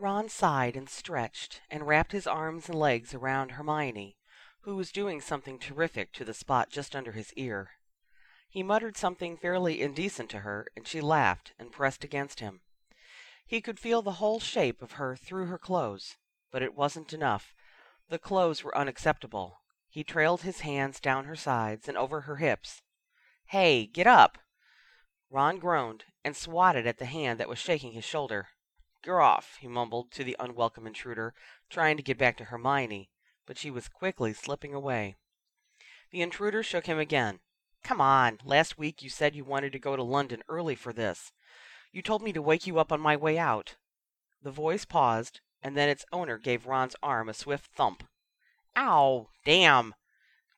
[0.00, 4.16] Ron sighed and stretched and wrapped his arms and legs around Hermione,
[4.60, 7.70] who was doing something terrific to the spot just under his ear.
[8.48, 12.60] He muttered something fairly indecent to her, and she laughed and pressed against him.
[13.44, 16.16] He could feel the whole shape of her through her clothes,
[16.52, 17.52] but it wasn't enough.
[18.08, 19.62] The clothes were unacceptable.
[19.88, 22.82] He trailed his hands down her sides and over her hips.
[23.46, 24.38] Hey, get up!
[25.28, 28.48] Ron groaned and swatted at the hand that was shaking his shoulder.
[29.16, 31.32] Off, he mumbled to the unwelcome intruder,
[31.70, 33.08] trying to get back to Hermione,
[33.46, 35.16] but she was quickly slipping away.
[36.10, 37.40] The intruder shook him again.
[37.82, 41.32] Come on, last week you said you wanted to go to London early for this.
[41.90, 43.76] You told me to wake you up on my way out.
[44.42, 48.04] The voice paused, and then its owner gave Ron's arm a swift thump.
[48.76, 49.94] Ow, damn!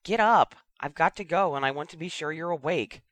[0.03, 0.57] Get up!
[0.81, 3.03] I've got to go, and I want to be sure you're awake.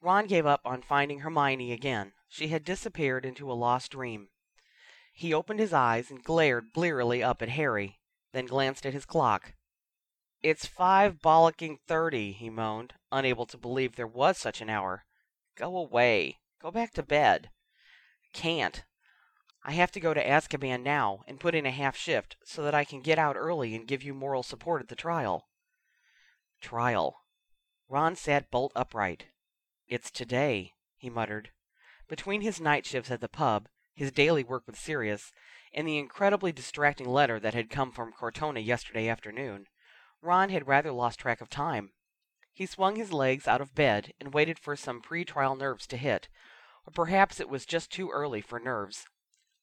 [0.00, 2.12] Ron gave up on finding Hermione again.
[2.28, 4.28] She had disappeared into a lost dream.
[5.18, 8.00] He opened his eyes and glared blearily up at Harry,
[8.34, 9.54] then glanced at his clock.
[10.42, 15.06] It's five bollocking thirty, he moaned, unable to believe there was such an hour.
[15.56, 16.36] Go away.
[16.60, 17.48] Go back to bed.
[18.34, 18.84] Can't.
[19.64, 22.74] I have to go to Azkaban now and put in a half shift so that
[22.74, 25.48] I can get out early and give you moral support at the trial.
[26.60, 27.22] Trial.
[27.88, 29.28] Ron sat bolt upright.
[29.88, 31.52] It's today, he muttered.
[32.06, 35.32] Between his night shifts at the pub, his daily work with Sirius,
[35.74, 39.66] and the incredibly distracting letter that had come from Cortona yesterday afternoon,
[40.22, 41.90] Ron had rather lost track of time.
[42.52, 46.28] He swung his legs out of bed and waited for some pre-trial nerves to hit,
[46.86, 49.06] or perhaps it was just too early for nerves.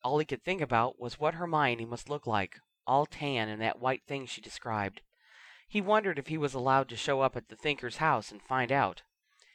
[0.03, 3.79] All he could think about was what Hermione must look like, all tan and that
[3.79, 5.01] white thing she described.
[5.67, 8.71] He wondered if he was allowed to show up at the thinker's house and find
[8.71, 9.03] out.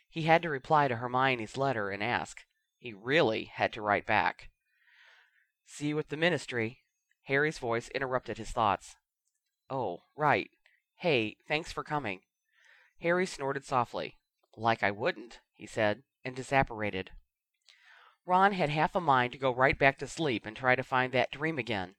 [0.09, 2.45] He had to reply to Hermione's letter and ask.
[2.79, 4.51] He really had to write back.
[5.71, 6.79] See at the ministry.
[7.25, 8.97] Harry's voice interrupted his thoughts.
[9.69, 10.51] Oh, right.
[10.97, 12.21] Hey, thanks for coming.
[13.03, 14.17] Harry snorted softly.
[14.57, 17.09] Like I wouldn't, he said, and disapparated.
[18.25, 21.13] Ron had half a mind to go right back to sleep and try to find
[21.13, 21.95] that dream again.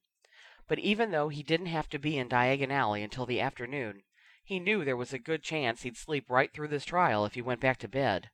[0.68, 4.02] But even though he didn't have to be in Diagon Alley until the afternoon,
[4.44, 7.42] he knew there was a good chance he'd sleep right through this trial if he
[7.42, 8.32] went back to bed.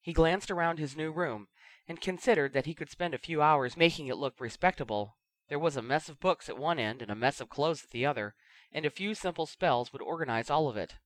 [0.00, 1.48] He glanced around his new room
[1.88, 5.16] and considered that he could spend a few hours making it look respectable.
[5.48, 7.90] There was a mess of books at one end and a mess of clothes at
[7.90, 8.34] the other,
[8.70, 10.96] and a few simple spells would organize all of it.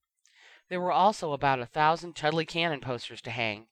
[0.69, 3.69] There were also about a thousand Chudley Cannon posters to hang.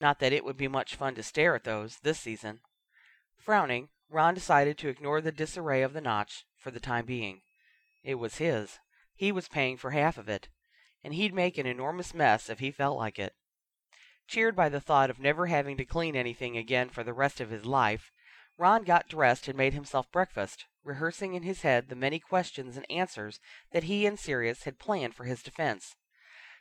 [0.00, 2.60] Not that it would be much fun to stare at those this season.
[3.36, 7.42] Frowning, Ron decided to ignore the disarray of the notch for the time being.
[8.02, 8.78] It was his.
[9.14, 10.48] He was paying for half of it,
[11.02, 13.34] and he'd make an enormous mess if he felt like it.
[14.26, 17.50] Cheered by the thought of never having to clean anything again for the rest of
[17.50, 18.10] his life,
[18.58, 22.90] Ron got dressed and made himself breakfast, rehearsing in his head the many questions and
[22.90, 23.38] answers
[23.70, 25.94] that he and Sirius had planned for his defense.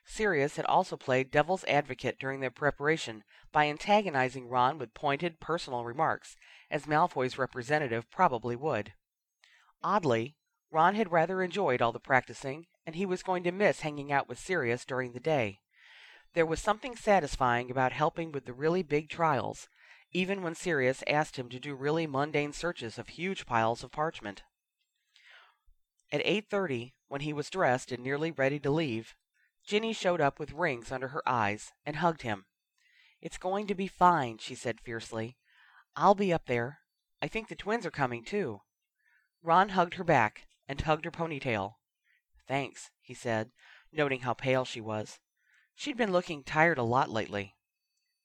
[0.06, 5.84] Sirius had also played devil's advocate during their preparation by antagonizing Ron with pointed personal
[5.84, 6.38] remarks,
[6.70, 8.94] as Malfoy's representative probably would.
[9.82, 10.36] Oddly,
[10.70, 14.30] Ron had rather enjoyed all the practicing, and he was going to miss hanging out
[14.30, 15.62] with Sirius during the day.
[16.36, 19.70] There was something satisfying about helping with the really big trials,
[20.12, 24.44] even when Sirius asked him to do really mundane searches of huge piles of parchment.
[26.12, 29.16] At 8:30, when he was dressed and nearly ready to leave,
[29.64, 32.48] Ginny showed up with rings under her eyes and hugged him.
[33.22, 35.38] "It's going to be fine," she said fiercely.
[35.96, 36.82] "I'll be up there.
[37.22, 38.62] I think the twins are coming, too."
[39.42, 41.76] Ron hugged her back and tugged her ponytail.
[42.46, 43.54] "Thanks," he said,
[43.94, 45.22] noting how pale she was.
[45.76, 47.56] She'd been looking tired a lot lately.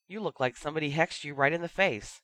[0.07, 2.23] You look like somebody hexed you right in the face.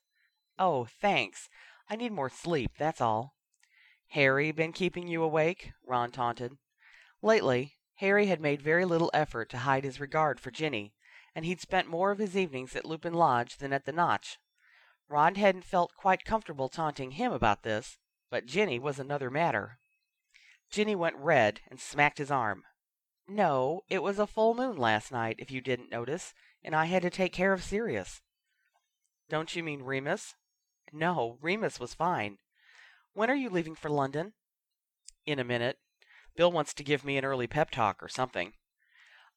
[0.57, 1.49] Oh, thanks.
[1.89, 3.35] I need more sleep, that's all.
[4.09, 5.71] Harry been keeping you awake?
[5.85, 6.53] Ron taunted.
[7.21, 10.93] Lately, Harry had made very little effort to hide his regard for Ginny,
[11.35, 14.37] and he'd spent more of his evenings at Lupin Lodge than at the Notch.
[15.09, 17.97] Ron hadn't felt quite comfortable taunting him about this,
[18.29, 19.79] but Ginny was another matter.
[20.69, 22.63] Ginny went red and smacked his arm.
[23.27, 26.33] No, it was a full moon last night, if you didn't notice,
[26.63, 28.21] and I had to take care of Sirius.
[29.29, 30.35] Don't you mean Remus?
[30.93, 32.37] No, Remus was fine.
[33.13, 34.33] When are you leaving for London?
[35.25, 35.77] In a minute.
[36.37, 38.53] Bill wants to give me an early pep talk or something.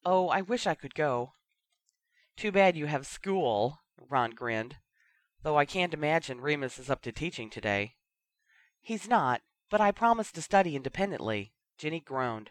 [0.05, 1.33] Oh, I wish I could go.
[2.37, 4.77] Too bad you have school, Ron grinned.
[5.43, 7.95] Though I can't imagine Remus is up to teaching today.
[8.81, 11.55] He's not, but I promised to study independently.
[11.77, 12.51] Ginny groaned.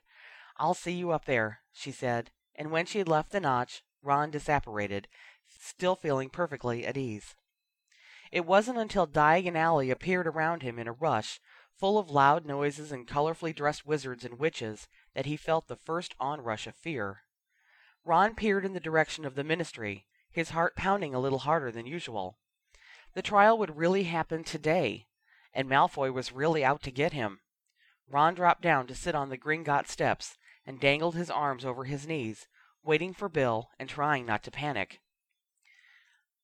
[0.59, 4.29] I'll see you up there, she said, and when she had left the notch, Ron
[4.29, 5.05] disapparated,
[5.47, 7.33] still feeling perfectly at ease.
[8.29, 11.39] It wasn't until Diagon Alley appeared around him in a rush,
[11.77, 16.13] full of loud noises and colorfully dressed wizards and witches, that he felt the first
[16.19, 17.21] onrush of fear.
[18.03, 21.85] Ron peered in the direction of the ministry, his heart pounding a little harder than
[21.85, 22.37] usual.
[23.13, 25.07] The trial would really happen today,
[25.53, 27.39] and Malfoy was really out to get him.
[28.09, 30.37] Ron dropped down to sit on the Gringotts steps
[30.69, 32.47] and dangled his arms over his knees,
[32.83, 35.01] waiting for Bill and trying not to panic.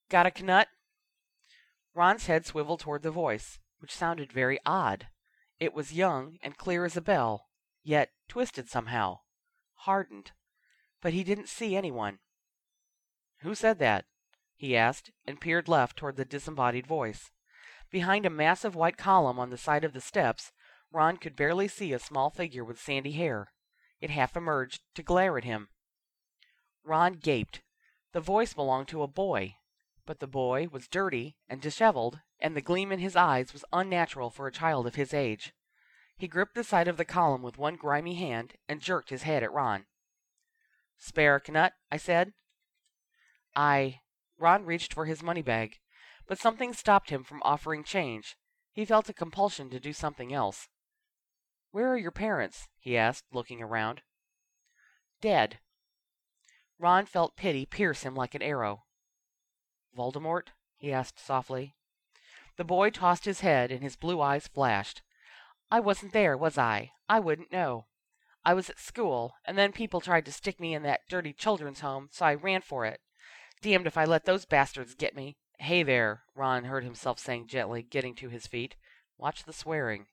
[0.10, 0.66] Got a knut?
[1.94, 5.10] Ron's head swiveled toward the voice, which sounded very odd.
[5.60, 7.50] It was young and clear as a bell,
[7.84, 9.20] yet twisted somehow,
[9.76, 10.32] hardened.
[11.04, 12.18] But he didn't see anyone.
[13.42, 14.06] Who said that?
[14.56, 17.30] he asked, and peered left toward the disembodied voice.
[17.92, 20.52] Behind a massive white column on the side of the steps,
[20.92, 23.52] Ron could barely see a small figure with sandy hair.
[24.02, 25.70] It half emerged to glare at him.
[26.84, 27.62] Ron gaped.
[28.12, 29.56] The voice belonged to a boy,
[30.06, 34.30] but the boy was dirty and disheveled, and the gleam in his eyes was unnatural
[34.30, 35.54] for a child of his age.
[36.18, 39.44] He gripped the side of the column with one grimy hand and jerked his head
[39.44, 39.86] at Ron.
[40.98, 42.34] Spare knut, I said.
[43.56, 44.00] I.
[44.38, 45.80] Ron reached for his money bag,
[46.28, 48.38] but something stopped him from offering change.
[48.72, 50.68] He felt a compulsion to do something else.
[51.76, 52.70] Where are your parents?
[52.80, 54.02] he asked, looking around.
[55.20, 55.60] Dead.
[56.80, 58.86] Ron felt pity pierce him like an arrow.
[59.94, 60.54] Voldemort?
[60.78, 61.76] he asked softly.
[62.56, 65.02] The boy tossed his head and his blue eyes flashed.
[65.70, 66.92] I wasn't there, was I?
[67.10, 67.88] I wouldn't know.
[68.46, 71.82] I was at school, and then people tried to stick me in that dirty children's
[71.82, 73.02] home, so I ran for it.
[73.62, 75.36] Damned if I let those bastards get me.
[75.60, 78.78] Hey there, Ron heard himself saying gently, getting to his feet.
[79.18, 80.06] Watch the swearing.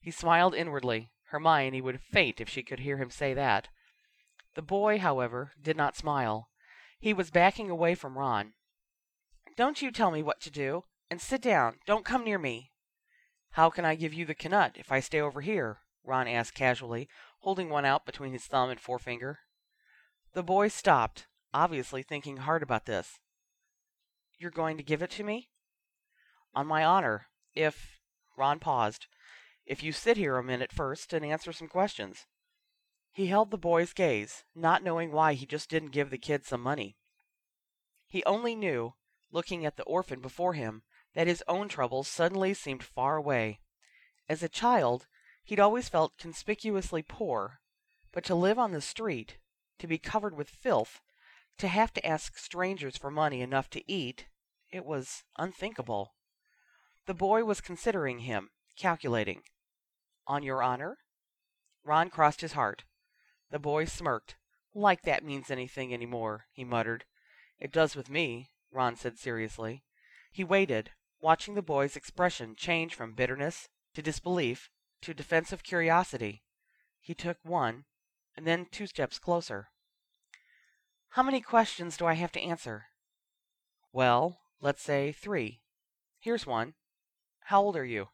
[0.00, 1.10] He smiled inwardly.
[1.30, 3.68] Hermione would faint if she could hear him say that.
[4.54, 6.48] The boy, however, did not smile.
[6.98, 8.54] He was backing away from Ron.
[9.56, 10.84] Don't you tell me what to do.
[11.10, 11.76] And sit down.
[11.86, 12.72] Don't come near me.
[13.52, 15.78] How can I give you the knut if I stay over here?
[16.04, 17.08] Ron asked casually,
[17.40, 19.40] holding one out between his thumb and forefinger.
[20.34, 23.18] The boy stopped, obviously thinking hard about this.
[24.38, 25.48] You're going to give it to me?
[26.54, 27.26] On my honor.
[27.54, 27.98] If
[28.36, 29.06] Ron paused.
[29.68, 32.24] If you sit here a minute first and answer some questions.
[33.12, 36.62] He held the boy's gaze, not knowing why he just didn't give the kid some
[36.62, 36.96] money.
[38.06, 38.94] He only knew,
[39.30, 40.84] looking at the orphan before him,
[41.14, 43.60] that his own troubles suddenly seemed far away.
[44.26, 45.06] As a child,
[45.44, 47.60] he'd always felt conspicuously poor,
[48.10, 49.36] but to live on the street,
[49.80, 51.02] to be covered with filth,
[51.58, 54.28] to have to ask strangers for money enough to eat,
[54.70, 56.14] it was unthinkable.
[57.04, 59.42] The boy was considering him, calculating.
[60.28, 60.98] On your honor?
[61.84, 62.84] Ron crossed his heart.
[63.50, 64.36] The boy smirked.
[64.74, 67.04] Like that means anything any more, he muttered.
[67.58, 69.84] It does with me, Ron said seriously.
[70.30, 70.90] He waited,
[71.20, 74.68] watching the boy's expression change from bitterness to disbelief
[75.00, 76.42] to defensive curiosity.
[77.00, 77.86] He took one,
[78.36, 79.68] and then two steps closer.
[81.10, 82.86] How many questions do I have to answer?
[83.92, 85.62] Well, let's say three.
[86.20, 86.74] Here's one.
[87.44, 88.08] How old are you?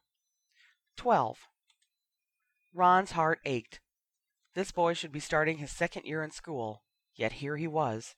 [0.95, 1.39] Twelve.
[2.75, 3.79] Ron's heart ached.
[4.53, 6.83] This boy should be starting his second year in school,
[7.15, 8.15] yet here he was.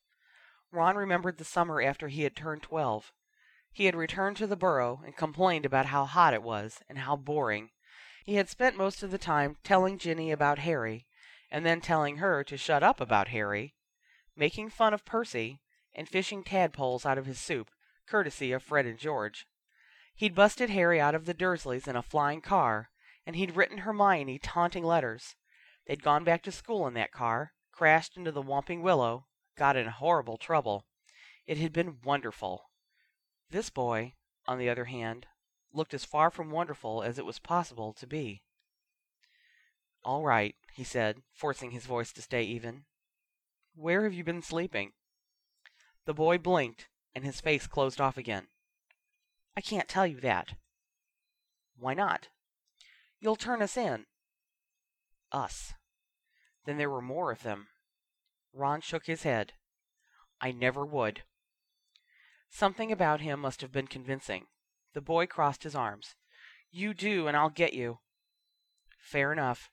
[0.72, 3.14] Ron remembered the summer after he had turned twelve.
[3.72, 7.16] He had returned to the burrow and complained about how hot it was and how
[7.16, 7.70] boring.
[8.26, 11.06] He had spent most of the time telling Ginny about Harry,
[11.52, 13.76] and then telling her to shut up about Harry,
[14.36, 15.62] making fun of Percy,
[15.94, 17.70] and fishing tadpoles out of his soup,
[18.08, 19.46] courtesy of Fred and George.
[20.16, 22.90] He'd busted Harry out of the Dursleys in a flying car,
[23.28, 25.36] and he'd written Hermione taunting letters.
[25.86, 29.26] They'd gone back to school in that car, crashed into the Whomping Willow,
[29.58, 30.86] got in horrible trouble.
[31.46, 32.70] It had been wonderful.
[33.50, 34.14] This boy,
[34.48, 35.28] on the other hand,
[35.74, 38.44] looked as far from wonderful as it was possible to be.
[40.06, 42.86] All right, he said, forcing his voice to stay even.
[43.76, 44.94] Where have you been sleeping?
[46.06, 48.48] The boy blinked, and his face closed off again.
[49.58, 50.54] I can't tell you that.
[51.78, 52.30] Why not?
[53.20, 54.06] You'll turn us in.
[55.32, 55.74] Us.
[56.66, 57.68] Then there were more of them.
[58.54, 59.54] Ron shook his head.
[60.40, 61.24] I never would.
[62.50, 64.46] Something about him must have been convincing.
[64.94, 66.16] The boy crossed his arms.
[66.72, 68.00] You do, and I'll get you.
[69.00, 69.70] Fair enough.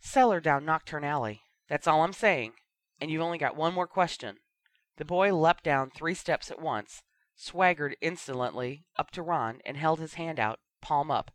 [0.00, 1.42] Cellar down Knockturn Alley.
[1.68, 2.52] That's all I'm saying.
[3.00, 4.38] And you've only got one more question.
[4.96, 7.02] The boy leapt down three steps at once,
[7.36, 11.30] swaggered insolently up to Ron, and held his hand out, palm up.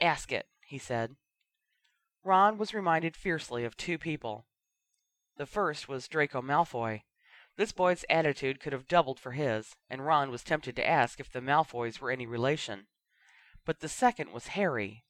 [0.00, 1.16] Ask it, he said.
[2.24, 4.46] Ron was reminded fiercely of two people.
[5.36, 7.02] The first was Draco Malfoy.
[7.56, 11.30] This boy's attitude could have doubled for his, and Ron was tempted to ask if
[11.30, 12.86] the Malfoys were any relation.
[13.64, 15.04] But the second was Harry.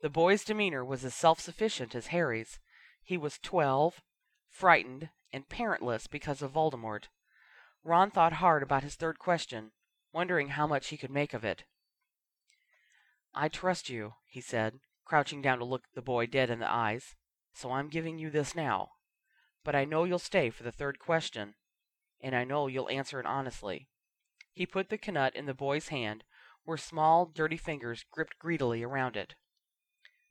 [0.00, 2.58] The boy's demeanor was as self sufficient as Harry's.
[3.02, 4.00] He was twelve,
[4.48, 7.08] frightened, and parentless because of Voldemort.
[7.82, 9.72] Ron thought hard about his third question,
[10.12, 11.64] wondering how much he could make of it.
[13.34, 17.14] I trust you, he said, crouching down to look the boy dead in the eyes,
[17.52, 18.90] so I'm giving you this now.
[19.64, 21.54] But I know you'll stay for the third question,
[22.20, 23.88] and I know you'll answer it honestly.
[24.52, 26.24] He put the knut in the boy's hand,
[26.64, 29.34] where small, dirty fingers gripped greedily around it.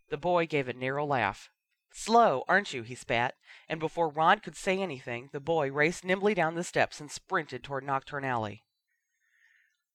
[0.10, 1.50] The boy gave a narrow laugh.
[1.92, 2.84] Slow, aren't you?
[2.84, 3.36] he spat,
[3.68, 7.64] and before Ron could say anything, the boy raced nimbly down the steps and sprinted
[7.64, 8.64] toward Knockturn Alley.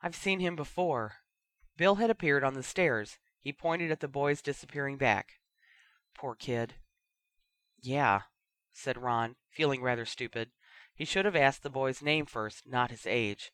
[0.03, 1.15] I've seen him before.
[1.77, 3.19] Bill had appeared on the stairs.
[3.41, 5.41] He pointed at the boy's disappearing back.
[6.15, 6.75] Poor kid.
[7.83, 8.23] Yeah,
[8.73, 10.51] said Ron, feeling rather stupid.
[10.95, 13.53] He should have asked the boy's name first, not his age.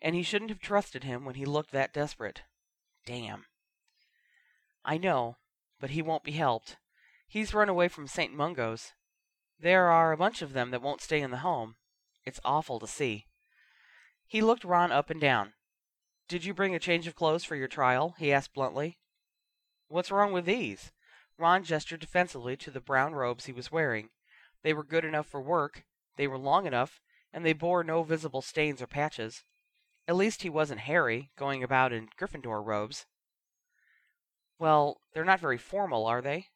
[0.00, 2.42] And he shouldn't have trusted him when he looked that desperate.
[3.06, 3.46] Damn.
[4.84, 5.36] I know,
[5.80, 6.76] but he won't be helped.
[7.28, 8.34] He's run away from St.
[8.34, 8.92] Mungo's.
[9.58, 11.76] There are a bunch of them that won't stay in the home.
[12.24, 13.26] It's awful to see.
[14.26, 15.52] He looked Ron up and down.
[16.28, 18.14] Did you bring a change of clothes for your trial?
[18.18, 18.98] he asked bluntly.
[19.88, 20.92] What's wrong with these?
[21.36, 24.10] Ron gestured defensively to the brown robes he was wearing.
[24.62, 25.84] They were good enough for work,
[26.16, 27.00] they were long enough,
[27.32, 29.44] and they bore no visible stains or patches.
[30.06, 33.06] At least he wasn't Harry, going about in Gryffindor robes.
[34.58, 36.48] Well, they're not very formal, are they?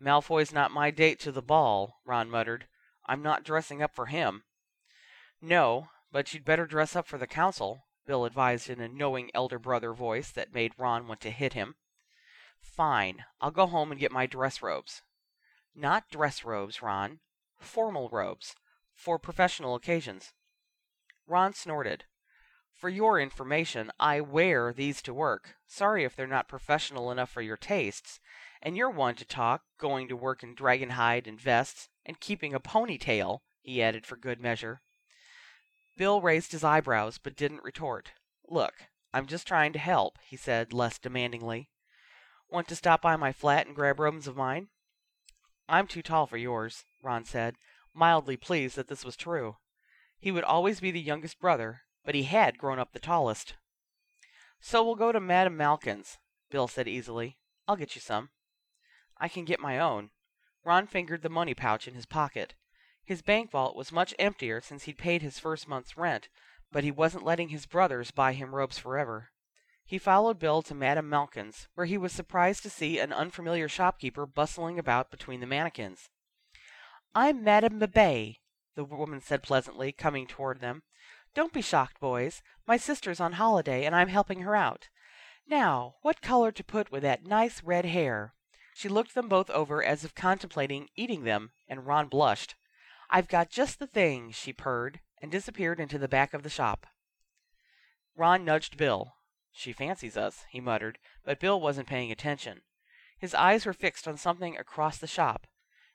[0.00, 2.66] Malfoy's not my date to the ball, Ron muttered.
[3.06, 4.44] I'm not dressing up for him.
[5.40, 9.58] No, but you'd better dress up for the council, Bill advised in a knowing elder
[9.58, 11.76] brother voice that made Ron want to hit him.
[12.60, 15.02] Fine, I'll go home and get my dress robes.
[15.74, 17.20] Not dress robes, Ron.
[17.58, 18.54] Formal robes.
[18.94, 20.32] For professional occasions.
[21.26, 22.04] Ron snorted.
[22.74, 25.54] For your information, I wear these to work.
[25.66, 28.20] Sorry if they're not professional enough for your tastes.
[28.60, 32.52] And you're one to talk, going to work in dragon hide and vests, and keeping
[32.52, 34.82] a ponytail, he added for good measure.
[35.96, 38.12] Bill raised his eyebrows, but didn't retort.
[38.48, 38.74] Look,
[39.12, 41.70] I'm just trying to help, he said less demandingly.
[42.50, 44.68] Want to stop by my flat and grab robes of mine?
[45.68, 47.56] I'm too tall for yours, Ron said,
[47.94, 49.56] mildly pleased that this was true.
[50.18, 53.54] He would always be the youngest brother, but he had grown up the tallest.
[54.60, 56.18] So we'll go to Madame Malkin's,
[56.50, 57.38] Bill said easily.
[57.68, 58.30] I'll get you some.
[59.18, 60.10] I can get my own.
[60.64, 62.54] Ron fingered the money pouch in his pocket.
[63.04, 66.28] His bank vault was much emptier since he'd paid his first month's rent,
[66.72, 69.30] but he wasn't letting his brothers buy him robes forever.
[69.84, 74.24] He followed Bill to Madame Malkin's, where he was surprised to see an unfamiliar shopkeeper
[74.24, 76.08] bustling about between the mannequins.
[77.14, 78.36] I'm Madame Babet,
[78.74, 80.82] the woman said pleasantly, coming toward them.
[81.34, 82.42] Don't be shocked, boys.
[82.66, 84.88] My sister's on holiday, and I'm helping her out.
[85.46, 88.32] Now, what color to put with that nice red hair?
[88.74, 92.54] She looked them both over as if contemplating eating them, and Ron blushed.
[93.10, 96.86] I've got just the thing, she purred, and disappeared into the back of the shop.
[98.16, 99.14] Ron nudged Bill.
[99.52, 102.62] She fancies us, he muttered, but Bill wasn't paying attention.
[103.18, 105.46] His eyes were fixed on something across the shop,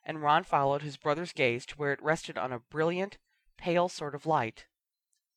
[0.03, 3.17] and Ron followed his brother's gaze to where it rested on a brilliant,
[3.57, 4.65] pale sort of light.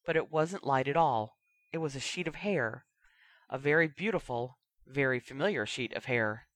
[0.07, 1.37] But it wasn't light at all.
[1.73, 2.87] It was a sheet of hair.
[3.51, 6.47] A very beautiful, very familiar sheet of hair.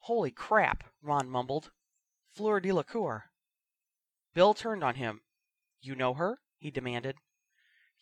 [0.00, 1.70] Holy crap, Ron mumbled.
[2.30, 3.27] Fleur Delacour.
[4.38, 5.22] Bill turned on him.
[5.80, 6.38] You know her?
[6.60, 7.16] he demanded.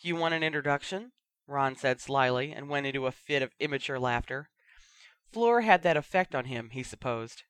[0.00, 1.12] You want an introduction?
[1.46, 4.50] Ron said slyly, and went into a fit of immature laughter.
[5.32, 7.44] Fleur had that effect on him, he supposed.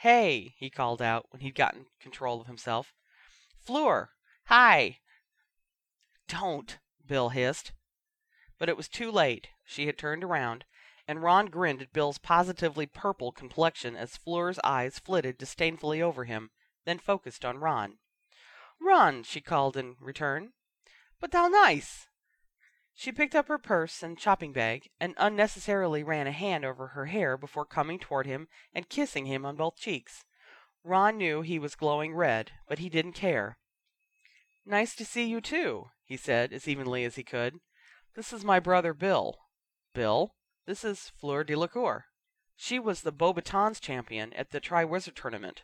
[0.00, 2.92] Hey, he called out when he'd gotten control of himself.
[3.64, 4.10] Fleur!
[4.46, 4.98] Hi!
[6.26, 7.70] Don't, Bill hissed.
[8.58, 9.50] But it was too late.
[9.64, 10.64] She had turned around,
[11.06, 16.50] and Ron grinned at Bill's positively purple complexion as Fleur's eyes flitted disdainfully over him,
[16.84, 17.98] then focused on Ron.
[18.84, 20.52] Ron, she called in return.
[21.18, 22.06] But how nice!
[22.92, 27.06] She picked up her purse and shopping bag, and unnecessarily ran a hand over her
[27.06, 30.24] hair before coming toward him and kissing him on both cheeks.
[30.84, 33.56] Ron knew he was glowing red, but he didn't care.
[34.66, 37.60] Nice to see you too, he said as evenly as he could.
[38.14, 39.38] This is my brother Bill.
[39.94, 40.34] Bill,
[40.66, 42.04] this is Fleur Delacour.
[42.54, 45.62] She was the Beauxbatons champion at the Triwizard Tournament.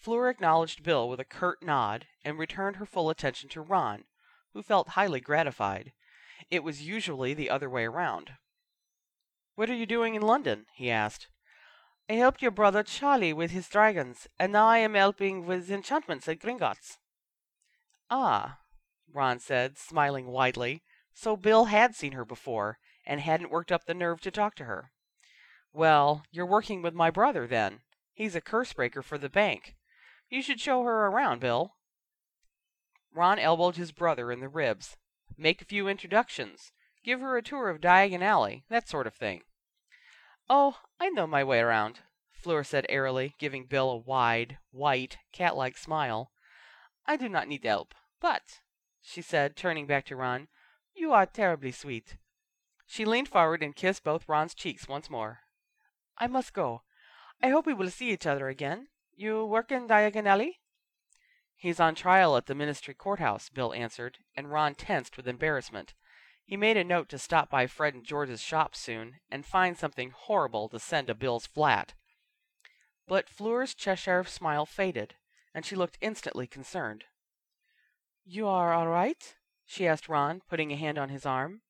[0.00, 4.04] Fleur acknowledged Bill with a curt nod and returned her full attention to Ron,
[4.54, 5.92] who felt highly gratified.
[6.50, 8.32] It was usually the other way around.
[9.56, 10.64] What are you doing in London?
[10.74, 11.28] he asked.
[12.08, 16.26] I helped your brother Charlie with his dragons, and now I am helping with enchantments
[16.28, 16.96] at Gringotts.
[18.08, 18.60] Ah,
[19.12, 20.82] Ron said, smiling widely.
[21.12, 24.64] So Bill had seen her before, and hadn't worked up the nerve to talk to
[24.64, 24.92] her.
[25.74, 27.80] Well, you're working with my brother then.
[28.14, 29.76] He's a curse breaker for the bank.
[30.30, 31.74] You should show her around, Bill.
[33.12, 34.96] Ron elbowed his brother in the ribs.
[35.36, 36.72] Make a few introductions.
[37.04, 39.42] Give her a tour of Diagon Alley, that sort of thing.
[40.48, 42.00] Oh, I know my way around,
[42.32, 46.30] Fleur said airily, giving Bill a wide, white, cat like smile.
[47.06, 47.94] I do not need help.
[48.20, 48.60] But,
[49.00, 50.48] she said, turning back to Ron,
[50.94, 52.16] you are terribly sweet.
[52.86, 55.40] She leaned forward and kissed both Ron's cheeks once more.
[56.18, 56.82] I must go.
[57.42, 58.88] I hope we will see each other again.
[59.20, 60.60] You work in Diagon Alley?
[61.54, 65.92] He's on trial at the Ministry Courthouse, Bill answered, and Ron tensed with embarrassment.
[66.46, 70.14] He made a note to stop by Fred and George's shop soon and find something
[70.16, 71.92] horrible to send to Bill's flat.
[73.06, 75.16] But Fleur's Cheshire smile faded,
[75.54, 77.04] and she looked instantly concerned.
[78.24, 79.34] You are all right?
[79.66, 81.60] she asked Ron, putting a hand on his arm.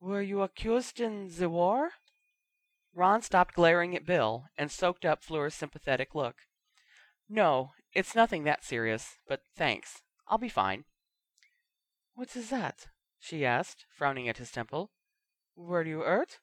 [0.00, 1.90] Were you accused in the war?
[2.94, 6.36] Ron stopped glaring at Bill and soaked up Fleur's sympathetic look.
[7.28, 10.02] No, it's nothing that serious, but thanks.
[10.26, 10.84] I'll be fine.
[12.14, 12.86] What is that?
[13.18, 14.90] she asked, frowning at his temple.
[15.54, 16.40] Were you hurt?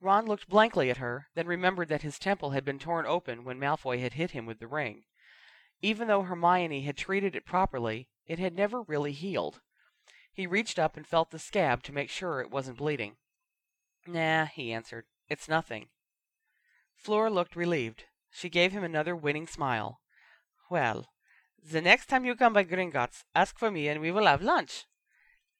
[0.00, 3.58] Ron looked blankly at her, then remembered that his temple had been torn open when
[3.58, 5.04] Malfoy had hit him with the ring.
[5.80, 9.60] Even though Hermione had treated it properly, it had never really healed.
[10.32, 13.16] He reached up and felt the scab to make sure it wasn't bleeding.
[14.06, 15.06] Nah, he answered.
[15.28, 15.88] It's nothing.
[16.96, 18.04] Fleur looked relieved.
[18.30, 20.00] She gave him another winning smile.
[20.70, 21.08] Well,
[21.62, 24.86] the next time you come by Gringotts, ask for me and we will have lunch.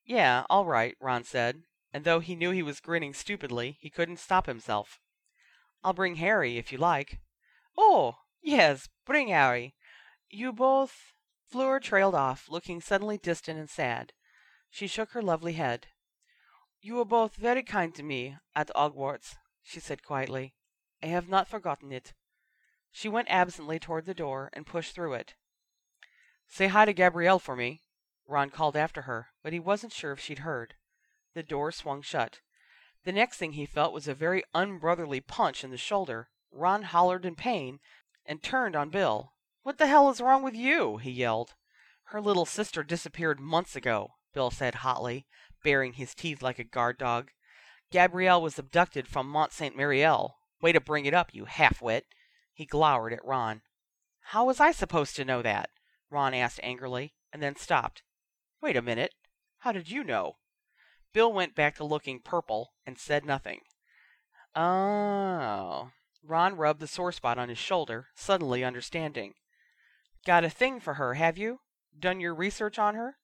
[0.05, 4.19] Yeah, all right, Ron said, and though he knew he was grinning stupidly, he couldn't
[4.19, 4.99] stop himself.
[5.85, 7.21] I'll bring Harry if you like.
[7.77, 9.75] Oh, yes, bring Harry.
[10.31, 11.13] You both.
[11.51, 14.13] Fleur trailed off, looking suddenly distant and sad.
[14.71, 15.89] She shook her lovely head.
[16.81, 20.55] You were both very kind to me at Hogwarts, she said quietly.
[21.03, 22.15] I have not forgotten it.
[22.91, 25.35] She went absently toward the door and pushed through it.
[26.47, 27.83] Say hi to Gabrielle for me,
[28.27, 30.75] Ron called after her, but he wasn't sure if she'd heard.
[31.35, 32.41] The door swung shut.
[33.05, 36.29] The next thing he felt was a very unbrotherly punch in the shoulder.
[36.51, 37.81] Ron hollered in pain
[38.27, 39.33] and turned on Bill.
[39.63, 40.99] What the hell is wrong with you?
[40.99, 41.55] he yelled.
[42.05, 45.27] Her little sister disappeared months ago, Bill said hotly,
[45.65, 47.31] baring his teeth like a guard dog.
[47.93, 50.37] Gabrielle was abducted from Mont Saint Mariel.
[50.63, 52.07] Way to bring it up, you half-wit.
[52.55, 53.61] He glowered at Ron.
[54.27, 55.69] How was I supposed to know that?
[56.11, 58.03] Ron asked angrily, and then stopped.
[58.63, 59.13] Wait a minute.
[59.59, 60.37] How did you know?
[61.13, 63.61] Bill went back to looking purple and said nothing.
[64.57, 65.91] Oh.
[66.25, 69.35] Ron rubbed the sore spot on his shoulder, suddenly understanding.
[70.25, 71.61] Got a thing for her, have you?
[71.99, 73.17] Done your research on her?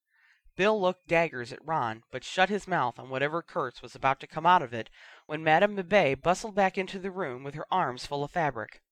[0.58, 4.26] Bill looked daggers at Ron, but shut his mouth on whatever curse was about to
[4.26, 4.90] come out of it
[5.26, 8.82] when Madame Mabeuf bustled back into the room with her arms full of fabric.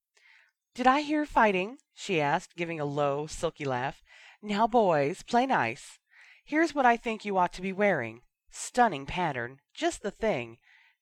[0.77, 1.79] Did I hear fighting?
[1.93, 4.05] she asked, giving a low, silky laugh.
[4.41, 5.99] Now, boys, play nice.
[6.45, 8.21] Here's what I think you ought to be wearing.
[8.49, 9.59] Stunning pattern.
[9.75, 10.59] Just the thing.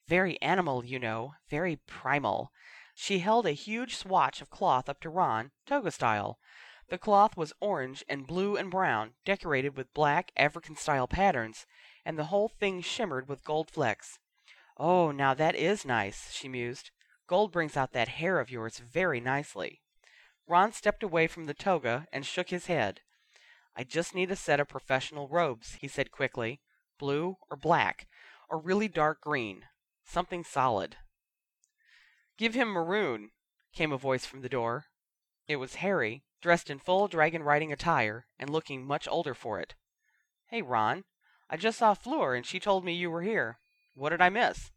[0.09, 1.35] Very animal, you know.
[1.50, 2.53] Very primal.
[2.94, 6.38] She held a huge swatch of cloth up to Ron, toga style.
[6.88, 11.66] The cloth was orange and blue and brown, decorated with black African style patterns,
[12.05, 14.18] and the whole thing shimmered with gold flecks.
[14.77, 16.90] Oh, now that is nice, she mused.
[17.27, 19.81] Gold brings out that hair of yours very nicely.
[20.47, 23.01] Ron stepped away from the toga and shook his head.
[23.75, 26.61] I just need a set of professional robes, he said quickly.
[26.99, 28.07] Blue or black,
[28.51, 29.64] or really dark green.
[30.05, 30.97] Something solid.
[32.37, 33.31] Give him maroon,
[33.73, 34.87] came a voice from the door.
[35.47, 39.75] It was Harry, dressed in full dragon riding attire, and looking much older for it.
[40.47, 41.05] Hey, Ron.
[41.51, 43.59] I just saw Fleur, and she told me you were here.
[43.95, 44.71] What did I miss?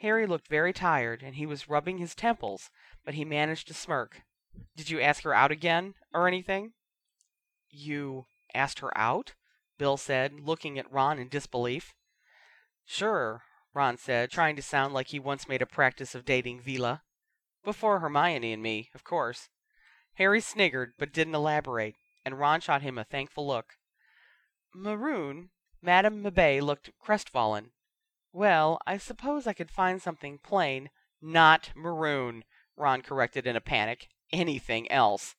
[0.00, 2.70] Harry looked very tired, and he was rubbing his temples,
[3.04, 4.22] but he managed to smirk.
[4.76, 6.72] Did you ask her out again, or anything?
[7.68, 9.34] You asked her out?
[9.78, 11.94] Bill said, looking at Ron in disbelief.
[12.84, 13.42] Sure,
[13.72, 17.02] Ron said, trying to sound like he once made a practice of dating Veela.
[17.62, 19.48] Before Hermione and me, of course.
[20.14, 23.76] Harry sniggered, but didn't elaborate, and Ron shot him a thankful look.
[24.74, 25.50] Maroon?
[25.82, 27.70] Madame Mabeuf looked crestfallen.
[28.32, 30.90] Well, I suppose I could find something plain.
[31.22, 32.44] Not maroon,
[32.76, 34.08] Ron corrected in a panic.
[34.32, 35.34] Anything else.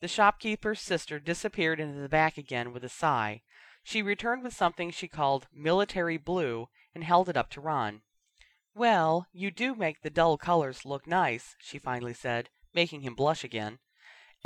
[0.00, 3.42] The shopkeeper's sister disappeared into the back again with a sigh.
[3.82, 8.02] She returned with something she called military blue and held it up to Ron.
[8.74, 13.42] Well, you do make the dull colors look nice, she finally said, making him blush
[13.42, 13.78] again.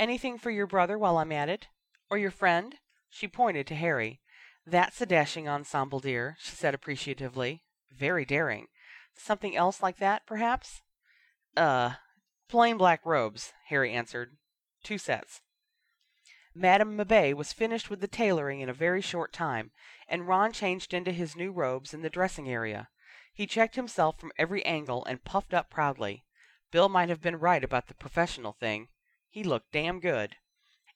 [0.01, 1.67] Anything for your brother while I'm at it?
[2.09, 2.79] Or your friend?
[3.07, 4.19] She pointed to Harry.
[4.65, 7.65] "That's a dashing ensemble, dear," she said appreciatively.
[7.91, 8.69] "Very daring.
[9.13, 10.81] Something else like that, perhaps?"
[11.55, 11.97] "Uh,
[12.47, 14.39] plain black robes," Harry answered.
[14.81, 15.43] "Two sets."
[16.55, 19.71] Madame Mabeuf was finished with the tailoring in a very short time,
[20.07, 22.89] and Ron changed into his new robes in the dressing area.
[23.31, 26.25] He checked himself from every angle and puffed up proudly.
[26.71, 28.89] Bill might have been right about the professional thing.
[29.31, 30.35] He looked damn good.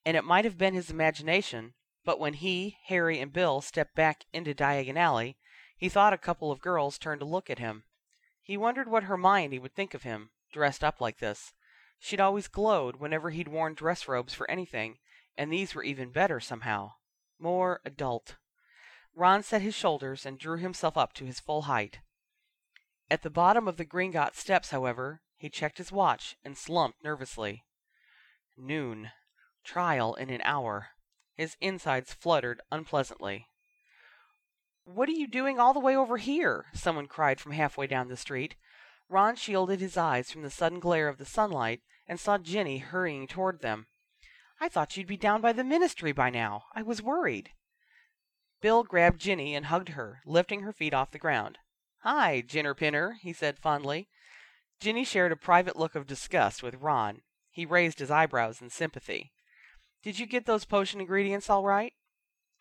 [0.06, 4.26] And it might have been his imagination, but when he, Harry, and Bill stepped back
[4.34, 5.38] into Diagon Alley,
[5.78, 7.86] he thought a couple of girls turned to look at him.
[8.42, 11.54] He wondered what Hermione would think of him, dressed up like this.
[11.98, 15.00] She'd always glowed whenever he'd worn dress robes for anything,
[15.38, 16.92] and these were even better somehow.
[17.40, 18.36] More adult.
[19.16, 22.00] Ron set his shoulders and drew himself up to his full height.
[23.10, 27.64] At the bottom of the Gringotts steps, however, he checked his watch and slumped nervously.
[28.58, 29.12] Noon.
[29.66, 30.92] Trial in an hour.
[31.34, 33.50] His insides fluttered unpleasantly.
[34.86, 38.16] "What are you doing all the way over here?" someone cried from halfway down the
[38.16, 38.56] street.
[39.10, 43.28] Ron shielded his eyes from the sudden glare of the sunlight and saw Ginny hurrying
[43.28, 43.88] toward them.
[44.62, 46.68] "I thought you'd be down by the ministry by now.
[46.72, 47.52] I was worried."
[48.62, 51.60] Bill grabbed Ginny and hugged her, lifting her feet off the ground.
[52.04, 54.08] "Hi, Jinner Pinner," he said fondly.
[54.80, 57.22] Ginny shared a private look of disgust with Ron.
[57.56, 59.32] He raised his eyebrows in sympathy.
[60.04, 61.94] "Did you get those potion ingredients all right?"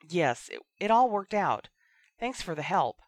[0.05, 1.69] "Yes, it, all worked out.
[2.21, 3.03] Thanks for the help."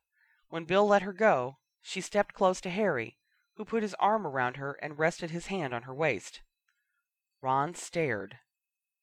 [0.48, 3.20] When Bill let her go, she stepped close to Harry,
[3.54, 6.42] who put his arm around her and rested his hand on her waist.
[7.40, 8.40] Ron stared.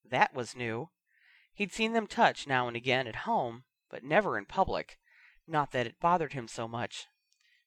[0.04, 0.89] That was new.
[1.54, 5.00] He'd seen them touch now and again at home, but never in public.
[5.48, 7.08] Not that it bothered him so much.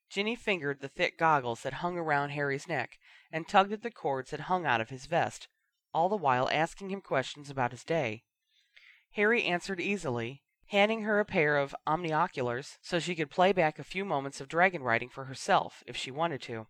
[0.09, 2.99] Ginny fingered the thick goggles that hung around Harry's neck
[3.33, 5.49] and tugged at the cords that hung out of his vest,
[5.92, 8.23] all the while asking him questions about his day.
[9.12, 13.85] Harry answered easily, handing her a pair of omnioculars so she could play back a
[13.85, 16.66] few moments of dragon riding for herself if she wanted to.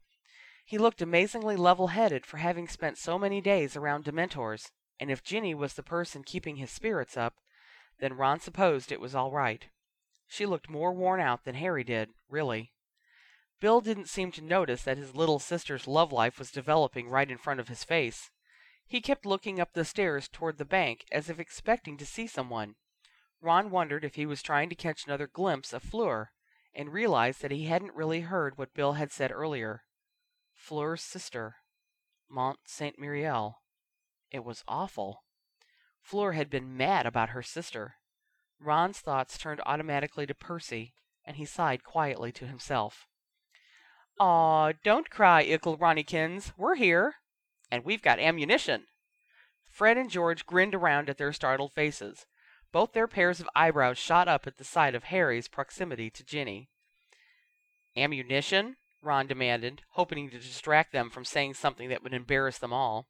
[0.64, 5.22] He looked amazingly level headed for having spent so many days around Dementors, and if
[5.22, 7.34] Ginny was the person keeping his spirits up,
[8.00, 9.68] then Ron supposed it was all right.
[10.26, 12.72] She looked more worn out than Harry did, really.
[13.60, 17.38] Bill didn't seem to notice that his little sister's love life was developing right in
[17.38, 18.30] front of his face.
[18.86, 22.74] He kept looking up the stairs toward the bank as if expecting to see someone.
[23.40, 26.30] Ron wondered if he was trying to catch another glimpse of Fleur,
[26.74, 29.82] and realized that he hadn't really heard what Bill had said earlier.
[30.54, 31.56] Fleur's sister,
[32.28, 33.62] Mont Saint Muriel.
[34.30, 35.22] It was awful.
[36.02, 37.94] Fleur had been mad about her sister.
[38.60, 40.92] Ron's thoughts turned automatically to Percy,
[41.24, 43.06] and he sighed quietly to himself.
[44.18, 46.52] Aw, don't cry, Ickle Ronnykins.
[46.56, 47.16] We're here.
[47.70, 48.86] And we've got ammunition.
[49.68, 52.24] Fred and George grinned around at their startled faces.
[52.72, 56.68] Both their pairs of eyebrows shot up at the sight of Harry's proximity to Ginny.
[57.96, 58.76] Ammunition?
[59.02, 63.08] Ron demanded, hoping to distract them from saying something that would embarrass them all.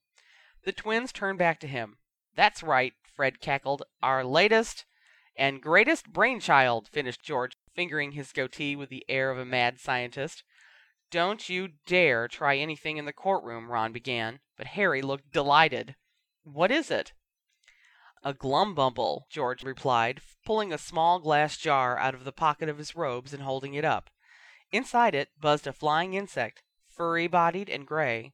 [0.64, 1.98] The twins turned back to him.
[2.34, 3.82] That's right, Fred cackled.
[4.02, 4.84] Our latest
[5.36, 10.42] and greatest brainchild, finished George, fingering his goatee with the air of a mad scientist.
[11.10, 15.94] Don't you dare try anything in the courtroom, Ron began, but Harry looked delighted.
[16.42, 17.12] What is it?
[18.24, 22.96] A glumbumble, George replied, pulling a small glass jar out of the pocket of his
[22.96, 24.10] robes and holding it up.
[24.72, 28.32] Inside it buzzed a flying insect, furry bodied and gray.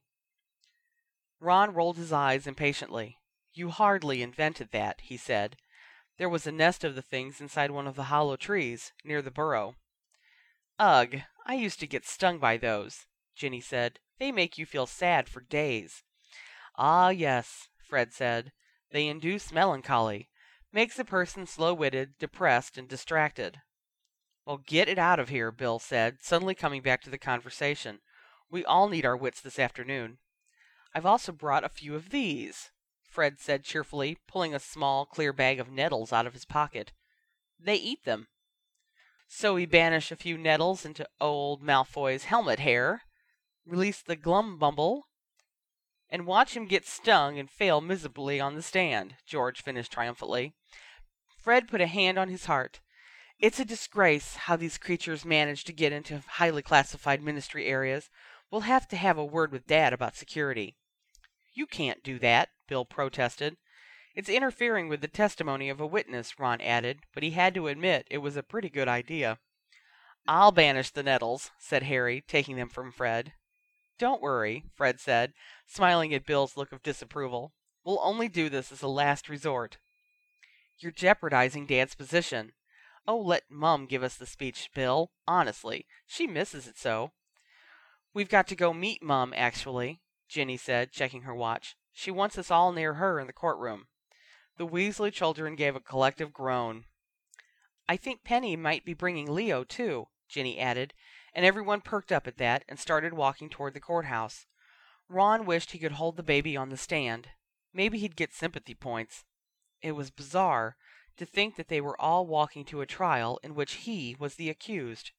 [1.39, 3.17] Ron rolled his eyes impatiently.
[3.53, 5.57] You hardly invented that, he said.
[6.17, 9.29] There was a nest of the things inside one of the hollow trees, near the
[9.29, 9.75] burrow.
[10.85, 13.05] Ugh, I used to get stung by those,
[13.37, 13.99] Ginny said.
[14.19, 16.03] They make you feel sad for days.
[16.75, 18.51] Ah, yes, Fred said.
[18.91, 20.27] They induce melancholy.
[20.73, 23.61] Makes a person slow-witted, depressed, and distracted.
[24.45, 27.99] Well, get it out of here, Bill said, suddenly coming back to the conversation.
[28.51, 30.17] We all need our wits this afternoon.
[30.93, 32.71] I've also brought a few of these,
[33.09, 36.91] Fred said cheerfully, pulling a small, clear bag of nettles out of his pocket.
[37.57, 38.27] They eat them.
[39.35, 43.01] So we banish a few nettles into old Malfoy's helmet hair,
[43.65, 45.01] release the glumbumble,
[46.07, 50.53] and watch him get stung and fail miserably on the stand, George finished triumphantly.
[51.35, 52.79] Fred put a hand on his heart.
[53.39, 58.11] It's a disgrace how these creatures manage to get into highly classified ministry areas.
[58.51, 60.77] We'll have to have a word with Dad about security.
[61.55, 63.57] You can't do that, Bill protested.
[64.15, 68.07] It's interfering with the testimony of a witness, Ron added, but he had to admit
[68.11, 69.39] it was a pretty good idea.
[70.27, 73.33] I'll banish the nettles, said Harry, taking them from Fred.
[73.97, 75.33] Don't worry, Fred said,
[75.65, 77.53] smiling at Bill's look of disapproval.
[77.83, 79.77] We'll only do this as a last resort.
[80.77, 82.53] You're jeopardizing Dad's position.
[83.07, 85.11] Oh, let Mum give us the speech, Bill.
[85.27, 87.11] Honestly, she misses it so.
[88.13, 91.75] We've got to go meet Mum, actually, Ginny said, checking her watch.
[91.91, 93.87] She wants us all near her in the courtroom.
[94.57, 96.85] The Weasley children gave a collective groan.
[97.89, 100.93] I think Penny might be bringing Leo, too, Ginny added,
[101.33, 104.45] and everyone perked up at that and started walking toward the courthouse.
[105.09, 107.29] Ron wished he could hold the baby on the stand.
[107.73, 109.25] Maybe he'd get sympathy points.
[109.81, 110.77] It was bizarre
[111.17, 114.49] to think that they were all walking to a trial in which he was the
[114.49, 115.11] accused.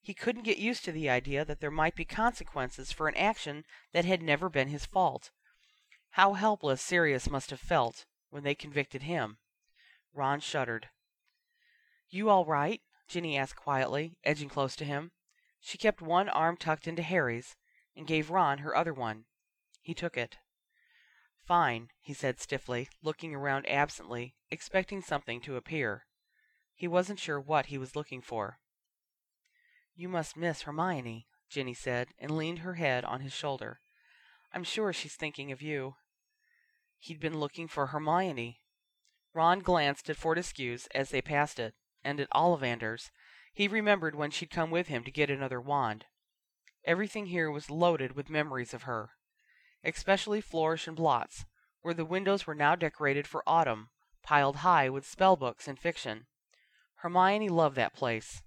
[0.00, 3.64] He couldn't get used to the idea that there might be consequences for an action
[3.92, 5.30] that had never been his fault.
[6.12, 9.38] How helpless Sirius must have felt when they convicted him.
[10.14, 10.88] Ron shuddered.
[12.08, 12.80] You all right?
[13.08, 15.12] Ginny asked quietly, edging close to him.
[15.60, 17.56] She kept one arm tucked into Harry's
[17.96, 19.24] and gave Ron her other one.
[19.80, 20.36] He took it.
[21.46, 26.04] Fine, he said stiffly, looking around absently, expecting something to appear.
[26.74, 28.58] He wasn't sure what he was looking for.
[29.94, 33.80] You must miss Hermione, Ginny said, and leaned her head on his shoulder.
[34.52, 35.94] I'm sure she's thinking of you.
[36.98, 38.60] He'd been looking for Hermione.
[39.32, 43.10] Ron glanced at Fortescue's as they passed it, and at Ollivander's.
[43.52, 46.06] He remembered when she'd come with him to get another wand.
[46.84, 49.10] Everything here was loaded with memories of her
[49.84, 51.44] especially Flourish and Blotts,
[51.82, 53.88] where the windows were now decorated for autumn,
[54.22, 56.26] piled high with spell books and fiction.
[56.96, 58.42] Hermione loved that place.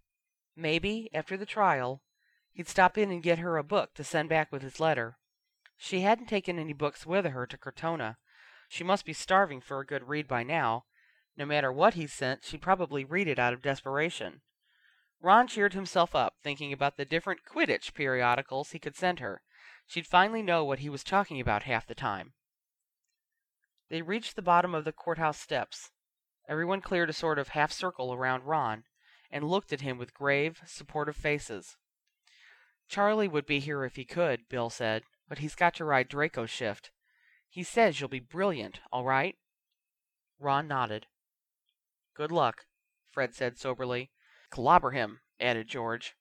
[0.56, 2.02] Maybe, after the trial,
[2.52, 5.18] he'd stop in and get her a book to send back with his letter.
[5.78, 8.18] She hadn't taken any books with her to Cortona.
[8.72, 10.86] She must be starving for a good read by now.
[11.36, 14.44] No matter what he sent, she'd probably read it out of desperation.
[15.20, 19.42] Ron cheered himself up, thinking about the different Quidditch periodicals he could send her.
[19.88, 22.32] She'd finally know what he was talking about half the time.
[23.90, 25.92] They reached the bottom of the courthouse steps.
[26.48, 28.86] Everyone cleared a sort of half circle around Ron
[29.30, 31.76] and looked at him with grave, supportive faces.
[32.88, 36.50] Charlie would be here if he could, Bill said, but he's got to ride Draco's
[36.50, 36.92] shift.
[37.52, 39.36] He says you'll be brilliant, all right?
[40.40, 41.08] Ron nodded.
[42.16, 42.66] Good luck,
[43.10, 44.10] Fred said soberly.
[44.50, 46.16] Clobber him, added George.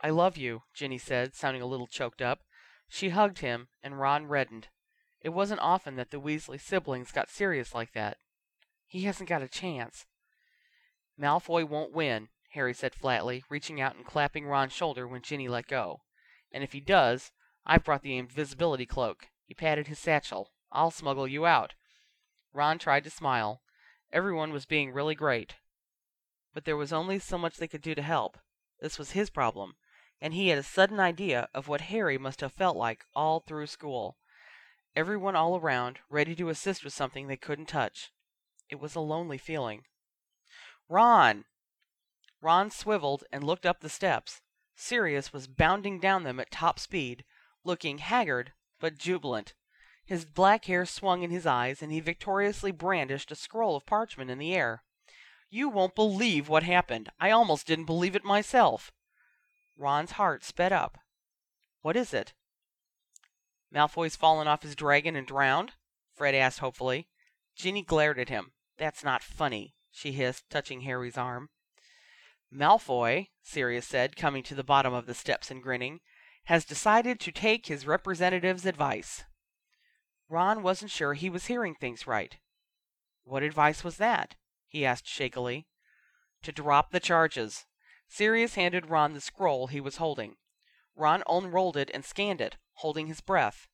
[0.00, 2.42] I love you, Ginny said, sounding a little choked up.
[2.88, 4.68] She hugged him, and Ron reddened.
[5.20, 8.18] It wasn't often that the Weasley siblings got serious like that.
[8.86, 10.06] He hasn't got a chance.
[11.20, 15.66] Malfoy won't win, Harry said flatly, reaching out and clapping Ron's shoulder when Ginny let
[15.66, 16.02] go.
[16.52, 17.32] And if he does,
[17.66, 19.26] I've brought the invisibility cloak.
[19.50, 20.52] He patted his satchel.
[20.70, 21.74] I'll smuggle you out.
[22.52, 23.62] Ron tried to smile.
[24.12, 25.56] Everyone was being really great.
[26.54, 28.38] But there was only so much they could do to help.
[28.78, 29.74] This was his problem
[30.20, 33.66] and he had a sudden idea of what Harry must have felt like all through
[33.66, 34.18] school.
[34.94, 38.12] Everyone all around, ready to assist with something they couldn't touch.
[38.68, 39.82] It was a lonely feeling.
[40.88, 41.44] Ron!
[42.40, 44.42] Ron swiveled and looked up the steps.
[44.76, 47.24] Sirius was bounding down them at top speed,
[47.64, 49.54] looking haggard but jubilant.
[50.04, 54.30] His black hair swung in his eyes, and he victoriously brandished a scroll of parchment
[54.30, 54.82] in the air.
[55.50, 57.10] You won't believe what happened.
[57.20, 58.90] I almost didn't believe it myself.
[59.76, 60.98] Ron's heart sped up.
[61.82, 62.32] What is it?
[63.72, 65.72] Malfoy's fallen off his dragon and drowned?
[66.12, 67.08] Fred asked hopefully.
[67.54, 68.52] Ginny glared at him.
[68.78, 71.50] That's not funny, she hissed, touching Harry's arm.
[72.52, 76.00] Malfoy, Sirius said, coming to the bottom of the steps and grinning,
[76.44, 79.24] has decided to take his representative's advice.
[80.28, 82.36] Ron wasn't sure he was hearing things right.
[83.24, 84.36] What advice was that?
[84.66, 85.66] he asked shakily.
[86.42, 87.66] To drop the charges,
[88.08, 90.36] Sirius handed Ron the scroll he was holding.
[90.96, 93.68] Ron unrolled it and scanned it, holding his breath.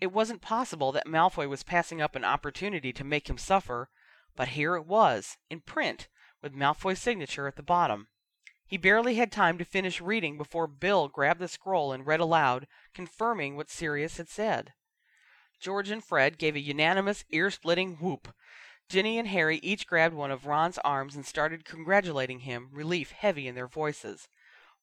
[0.00, 3.90] It wasn't possible that Malfoy was passing up an opportunity to make him suffer,
[4.36, 6.08] but here it was, in print,
[6.42, 8.08] with Malfoy's signature at the bottom.
[8.70, 12.68] He barely had time to finish reading before Bill grabbed the scroll and read aloud,
[12.94, 14.74] confirming what Sirius had said.
[15.58, 18.32] George and Fred gave a unanimous, ear-splitting whoop.
[18.88, 23.48] Ginny and Harry each grabbed one of Ron's arms and started congratulating him, relief heavy
[23.48, 24.28] in their voices.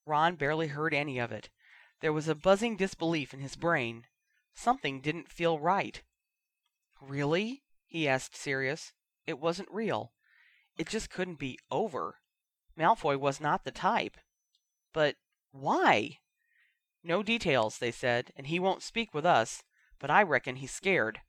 [0.06, 1.50] Ron barely heard any of it.
[2.02, 4.04] There was a buzzing disbelief in his brain.
[4.54, 6.04] Something didn't feel right.
[7.00, 7.63] Really?
[7.86, 8.91] he asked Sirius.
[9.26, 10.12] It wasn't real.
[10.78, 12.15] It just couldn't be over.
[12.77, 14.17] Malfoy was not the type.
[14.93, 15.15] But
[15.51, 16.19] why?
[17.03, 19.63] No details, they said, and he won't speak with us,
[19.99, 21.21] but I reckon he's scared.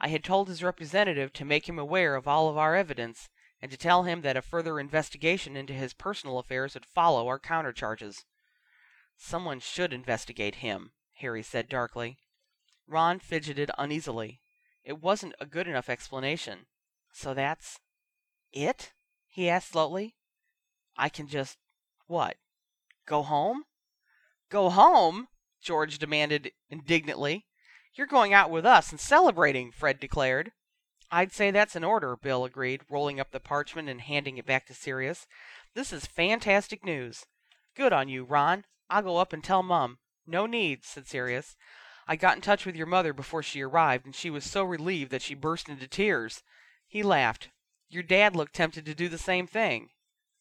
[0.00, 3.28] I had told his representative to make him aware of all of our evidence,
[3.60, 7.40] and to tell him that a further investigation into his personal affairs would follow our
[7.40, 8.24] countercharges.
[9.16, 12.18] Someone should investigate him, Harry said darkly.
[12.86, 14.40] Ron fidgeted uneasily.
[14.84, 16.66] It wasn't a good enough explanation.
[17.12, 17.80] So that's
[18.52, 18.92] It?
[19.26, 20.14] he asked slowly.
[20.98, 21.56] I can just.
[22.06, 22.36] what?
[23.06, 23.64] Go home?
[24.50, 25.28] Go home?
[25.62, 27.46] George demanded indignantly.
[27.94, 30.52] You're going out with us and celebrating, Fred declared.
[31.10, 34.66] I'd say that's an order, Bill agreed, rolling up the parchment and handing it back
[34.66, 35.26] to Sirius.
[35.74, 37.24] This is fantastic news.
[37.74, 38.64] Good on you, Ron.
[38.90, 39.98] I'll go up and tell Mum.
[40.26, 41.56] No need, said Sirius.
[42.06, 45.10] I got in touch with your mother before she arrived, and she was so relieved
[45.10, 46.42] that she burst into tears.
[46.86, 47.48] He laughed.
[47.88, 49.90] Your dad looked tempted to do the same thing.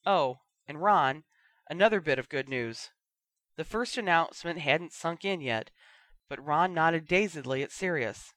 [0.05, 1.23] Oh, and Ron,
[1.69, 2.89] another bit of good news.
[3.55, 5.71] The first announcement hadn't sunk in yet,
[6.29, 8.33] but Ron nodded dazedly at Sirius.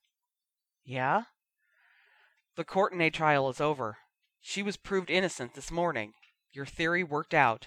[0.85, 1.25] Yeah?
[2.57, 3.99] The Courtenay trial is over.
[4.40, 6.14] She was proved innocent this morning.
[6.53, 7.66] Your theory worked out.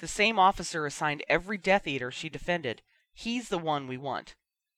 [0.00, 2.82] The same officer assigned every Death Eater she defended.
[3.14, 4.34] He's the one we want,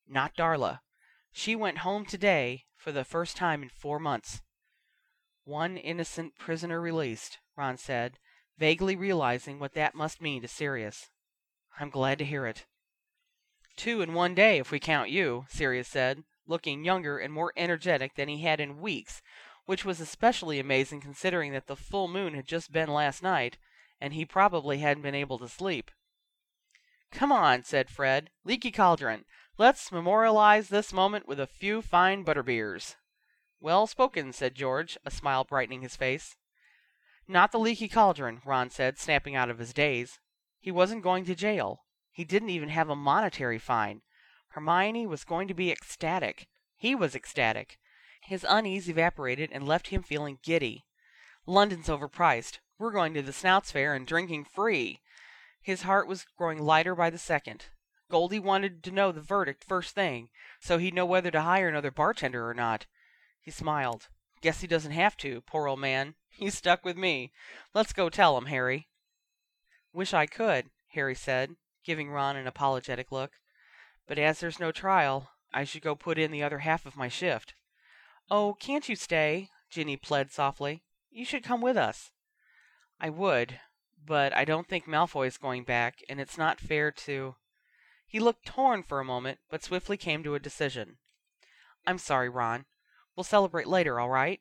[0.07, 0.81] not Darla.
[1.33, 4.43] She went home today for the first time in four months.
[5.45, 8.19] One innocent prisoner released, Ron said,
[8.59, 11.11] vaguely realizing what that must mean to Sirius.
[11.79, 12.67] I'm glad to hear it.
[13.77, 18.15] Two in one day, if we count you, Sirius said, looking younger and more energetic
[18.15, 19.23] than he had in weeks,
[19.67, 23.59] which was especially amazing considering that the full moon had just been last night,
[24.01, 25.91] and he probably hadn't been able to sleep.
[27.11, 28.31] Come on, said Fred.
[28.45, 29.25] Leaky Cauldron.
[29.57, 32.97] Let's memorialize this moment with a few fine butterbeers.
[33.61, 36.37] Well spoken, said George, a smile brightening his face.
[37.27, 40.19] Not the leaky cauldron, Ron said, snapping out of his daze.
[40.61, 41.85] He wasn't going to jail.
[42.13, 44.03] He didn't even have a monetary fine.
[44.51, 46.49] Hermione was going to be ecstatic.
[46.77, 47.79] He was ecstatic.
[48.23, 50.85] His unease evaporated and left him feeling giddy.
[51.47, 52.59] London's overpriced.
[52.79, 55.01] We're going to the Snouts Fair and drinking free.
[55.61, 57.67] His heart was growing lighter by the second.
[58.11, 60.29] Goldie wanted to know the verdict first thing,
[60.61, 62.87] so he'd know whether to hire another bartender or not.
[63.41, 64.09] He smiled.
[64.41, 66.15] Guess he doesn't have to, poor old man.
[66.35, 67.33] He's stuck with me.
[67.75, 68.89] Let's go tell him, Harry.
[69.93, 73.33] Wish I could, Harry said, giving Ron an apologetic look.
[74.09, 77.09] But as there's no trial, I should go put in the other half of my
[77.09, 77.55] shift.
[78.31, 79.51] Oh, can't you stay?
[79.71, 80.83] Ginny pled softly.
[81.11, 82.11] You should come with us.
[83.01, 83.61] I would,
[84.05, 87.37] but I don't think Malfoy's going back, and it's not fair to.
[88.07, 90.99] He looked torn for a moment, but swiftly came to a decision.
[91.87, 92.65] I'm sorry, Ron.
[93.15, 94.41] We'll celebrate later, all right?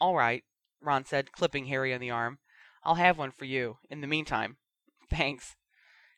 [0.00, 0.44] All right,
[0.80, 2.38] Ron said, clipping Harry on the arm.
[2.82, 4.56] I'll have one for you, in the meantime.
[5.10, 5.56] Thanks.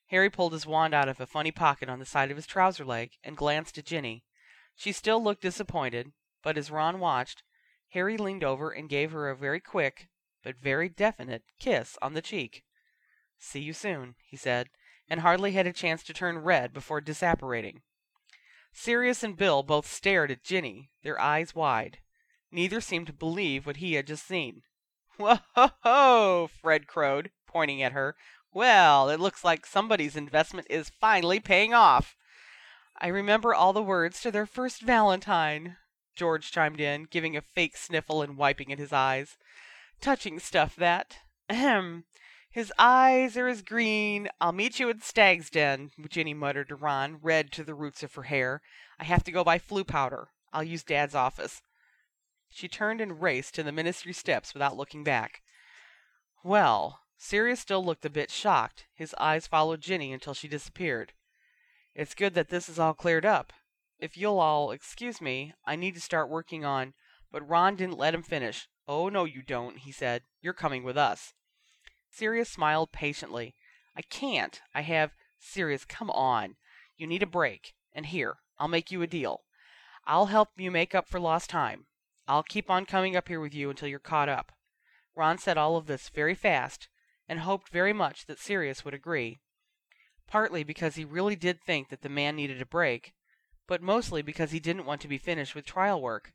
[0.06, 2.84] Harry pulled his wand out of a funny pocket on the side of his trouser
[2.84, 4.24] leg and glanced at Ginny.
[4.76, 7.42] She still looked disappointed, but as Ron watched,
[7.90, 10.08] Harry leaned over and gave her a very quick,
[10.42, 12.62] but very definite, kiss on the cheek.
[13.38, 14.70] See you soon, he said,
[15.08, 17.82] and hardly had a chance to turn red before disapparating.
[18.72, 21.98] Sirius and Bill both stared at Ginny, their eyes wide.
[22.52, 24.62] Neither seemed to believe what he had just seen.
[25.16, 28.14] Whoa, ho!" Fred crowed, pointing at her.
[28.52, 32.14] Well, it looks like somebody's investment is finally paying off.
[33.00, 35.78] I remember all the words to their first Valentine,
[36.14, 39.38] George chimed in, giving a fake sniffle and wiping at his eyes.
[40.00, 41.16] Touching stuff, that.
[41.48, 42.04] Ahem.
[42.50, 44.28] His eyes are as green.
[44.38, 48.14] I'll meet you at Stag's Den, Ginny muttered to Ron, red to the roots of
[48.14, 48.60] her hair.
[48.98, 50.28] I have to go buy Floo powder.
[50.52, 51.62] I'll use Dad's office.
[52.54, 55.42] She turned and raced to the ministry steps without looking back.
[56.44, 58.86] Well, Sirius still looked a bit shocked.
[58.94, 61.14] His eyes followed Ginny until she disappeared.
[61.94, 63.52] It's good that this is all cleared up.
[63.98, 66.92] If you'll all excuse me, I need to start working on.
[67.30, 68.68] But Ron didn't let him finish.
[68.86, 70.22] Oh, no, you don't, he said.
[70.42, 71.32] You're coming with us.
[72.10, 73.54] Sirius smiled patiently.
[73.96, 74.60] I can't.
[74.74, 75.12] I have.
[75.38, 76.56] Sirius, come on.
[76.98, 77.72] You need a break.
[77.94, 79.44] And here, I'll make you a deal.
[80.04, 81.86] I'll help you make up for lost time.
[82.28, 84.52] I'll keep on coming up here with you until you're caught up.
[85.14, 86.88] Ron said all of this very fast,
[87.28, 89.40] and hoped very much that Sirius would agree.
[90.26, 93.12] Partly because he really did think that the man needed a break,
[93.66, 96.32] but mostly because he didn't want to be finished with trial work.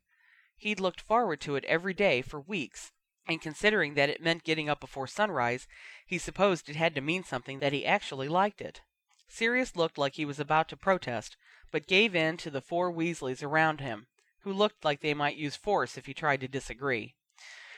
[0.56, 2.92] He'd looked forward to it every day for weeks,
[3.26, 5.66] and considering that it meant getting up before sunrise,
[6.06, 8.82] he supposed it had to mean something that he actually liked it.
[9.28, 11.36] Sirius looked like he was about to protest,
[11.70, 14.06] but gave in to the four Weasleys around him,
[14.40, 17.14] who looked like they might use force if he tried to disagree.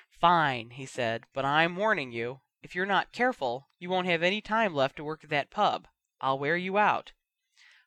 [0.08, 2.40] Fine, he said, but I'm warning you.
[2.62, 5.88] If you're not careful, you won't have any time left to work at that pub.
[6.20, 7.12] I'll wear you out.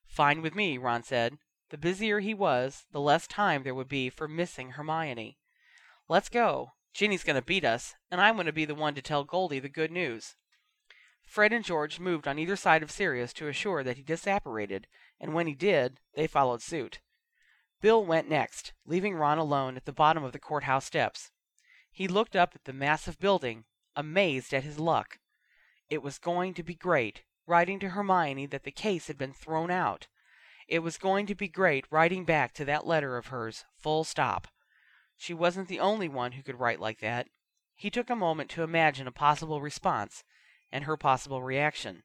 [0.05, 1.37] Fine with me, Ron said.
[1.69, 5.37] The busier he was, the less time there would be for missing Hermione.
[6.09, 6.71] Let's go.
[6.93, 9.59] Ginny's going to beat us, and I'm going to be the one to tell Goldie
[9.59, 10.35] the good news.
[11.23, 14.85] Fred and George moved on either side of Sirius to assure that he disapparated,
[15.19, 16.99] and when he did, they followed suit.
[17.83, 21.31] Bill went next, leaving Ron alone at the bottom of the courthouse steps.
[21.91, 25.19] He looked up at the massive building, amazed at his luck.
[25.89, 29.69] It was going to be great, writing to Hermione that the case had been thrown
[29.69, 30.07] out.
[30.69, 34.47] It was going to be great writing back to that letter of hers, full stop.
[35.17, 37.27] She wasn't the only one who could write like that.
[37.75, 40.23] He took a moment to imagine a possible response
[40.71, 42.03] and her possible reaction.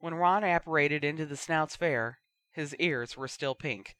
[0.00, 2.18] When Ron apparated into the Snouts Fair,
[2.52, 3.96] his ears were still pink.